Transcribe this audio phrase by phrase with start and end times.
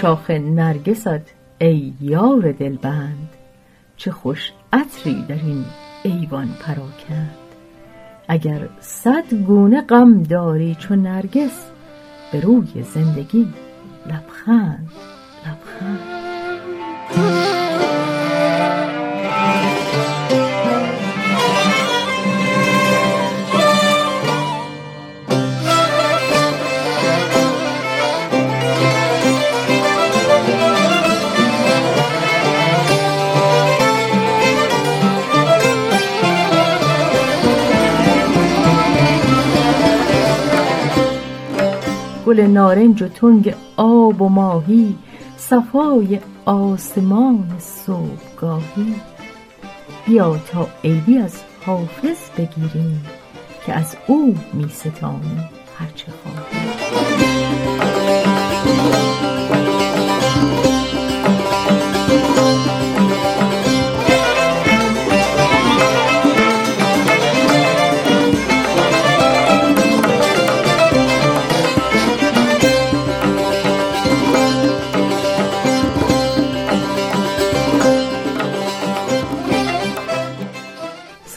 [0.00, 3.28] شاخ نرگست ای یار دلبند.
[3.96, 5.64] چه خوش عطری در این
[6.02, 7.36] ایوان پراکند
[8.28, 11.70] اگر صد گونه غم داری چو نرگس
[12.32, 13.48] به روی زندگی
[14.06, 14.88] لبخند
[15.46, 16.00] لبخند.
[42.30, 44.94] گل نارنج و تنگ آب و ماهی
[45.36, 48.94] صفای آسمان صبحگاهی.
[50.06, 53.04] بیا تا عیبی از حافظ بگیریم
[53.66, 56.79] که از او می ستانیم هرچه خواهیم.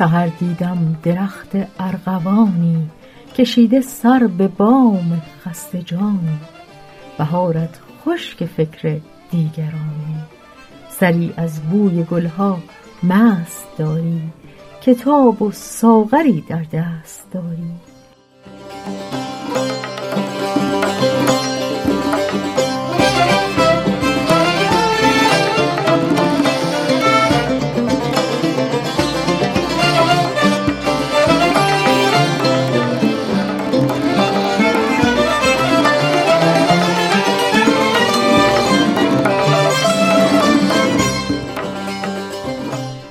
[0.04, 2.90] سحر دیدم درخت ارغوانی
[3.36, 6.38] کشیده سر به بام خسته جانی.
[7.18, 9.00] بهارت خشک فکر
[9.32, 10.16] دیگرانی.
[10.90, 12.60] سری از بوی گلها
[13.04, 14.22] مست داری.
[14.82, 17.72] کتاب و ساغری در دست داری.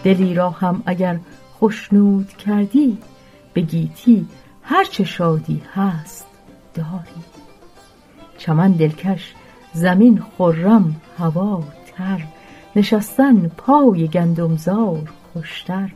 [0.04, 1.18] دلی را هم اگر
[1.60, 2.98] خشنود کردی
[3.52, 4.26] به گیتی
[4.62, 6.26] هر چه شادی هست
[6.74, 7.22] داری.
[8.38, 9.34] چمن دلکش
[9.72, 11.64] زمین خرم هوا
[11.96, 12.24] تر
[12.76, 15.90] نشستن پای گندمزار خوشتر.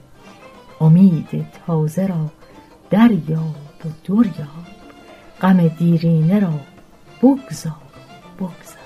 [0.81, 2.31] امید تازه را
[2.91, 4.67] دریاب و دریاب
[5.41, 6.61] غم دیرینه را
[7.23, 7.73] بگذار
[8.39, 8.86] بگذر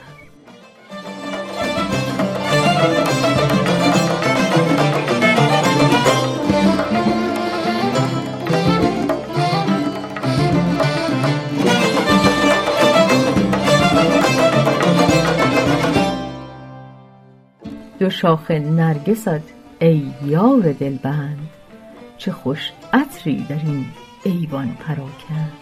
[18.00, 19.42] دو شاخ نرگست
[19.78, 21.48] ای یار دلبند.
[22.18, 23.86] چه خوش عطری در این
[24.24, 25.52] ایوان پراکند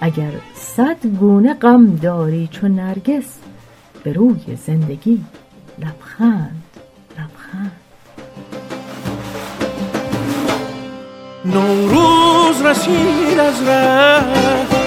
[0.00, 3.38] اگر صد گونه غم داری چو نرگس
[4.04, 5.24] به روی زندگی
[5.78, 6.62] لبخند
[7.18, 7.72] لبخند.
[11.44, 14.81] نوروز رسید از ره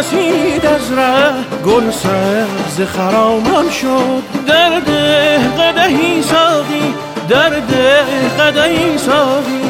[0.00, 1.32] رسید از ره
[1.64, 4.22] گل سبز خرامان شد.
[4.46, 6.94] در ده قدهی ساقی
[7.28, 8.04] در ده
[8.38, 9.62] قدهی ساقی.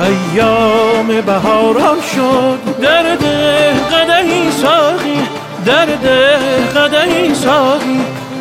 [0.00, 2.80] ایام بهاران شد.
[2.82, 5.22] در ده قدهی ساقی
[5.66, 6.38] در ده
[6.80, 8.00] قدهی ساقی.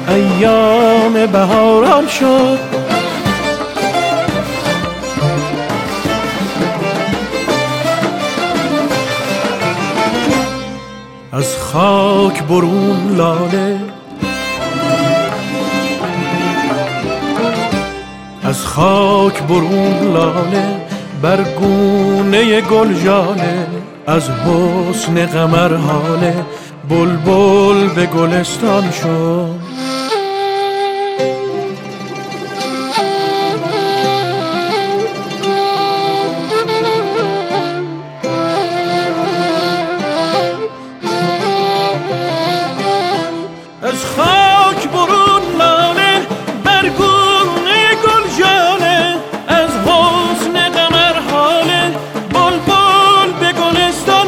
[0.09, 2.60] ایام بهاران شد.
[11.77, 13.79] خاک برون لاله.
[18.44, 20.65] از خاک برون لاله
[21.21, 23.68] بر گونه گل جاله
[24.07, 26.35] از حسن قمر حاله
[26.89, 29.67] بلبل به گلستان شد.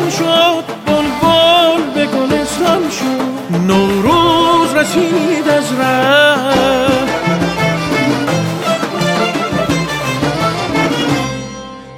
[0.09, 3.57] گلستان شد بل به گلستان شد.
[3.67, 6.35] نوروز رسید از ره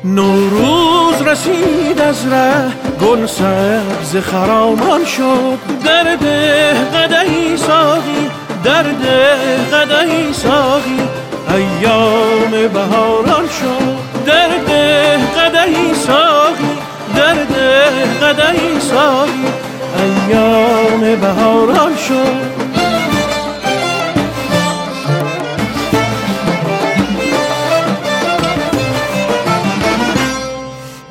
[0.04, 2.72] نوروز رسید از ره
[3.02, 5.60] گل سبز خرامان شد.
[5.86, 8.30] در ده قدهی ساقی
[8.64, 11.00] در ده قدهی ساقی.
[11.50, 14.26] ایام بهاران شد.
[14.26, 16.31] در ده قدهی ساقی.
[18.34, 19.46] ده قدهی ساقی
[19.98, 22.52] ایام بهاران شد.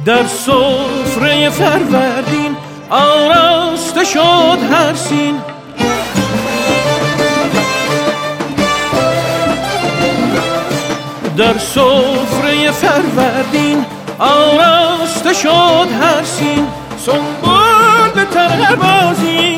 [0.04, 2.56] در سفره فروردین
[2.90, 5.40] آراسته شد هر سین.
[11.36, 13.84] در سفره فروردین
[14.18, 16.79] آراسته شد هر سین.
[17.06, 19.49] سنبول به طرح بازی.